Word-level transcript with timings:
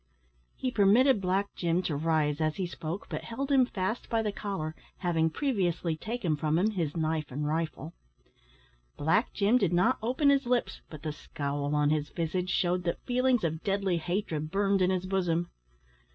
He 0.55 0.71
permitted 0.71 1.21
Black 1.21 1.53
Jim 1.53 1.83
to 1.83 1.95
rise 1.95 2.41
as 2.41 2.55
he 2.55 2.65
spoke, 2.65 3.05
but 3.07 3.21
held 3.23 3.51
him 3.51 3.67
fast 3.67 4.09
by 4.09 4.23
the 4.23 4.31
collar, 4.31 4.73
having 4.97 5.29
previously 5.29 5.95
taken 5.95 6.35
from 6.35 6.57
him 6.57 6.71
his 6.71 6.97
knife 6.97 7.29
and 7.29 7.45
rifle. 7.45 7.93
Black 8.97 9.31
Jim 9.31 9.59
did 9.59 9.73
not 9.73 9.99
open 10.01 10.31
his 10.31 10.47
lips, 10.47 10.81
but 10.89 11.03
the 11.03 11.11
scowl 11.13 11.75
on 11.75 11.91
his 11.91 12.09
visage 12.09 12.49
shewed 12.49 12.83
that 12.85 13.05
feelings 13.05 13.43
of 13.43 13.63
deadly 13.63 13.97
hatred 13.97 14.49
burned 14.49 14.81
in 14.81 14.89
his 14.89 15.05
bosom. 15.05 15.51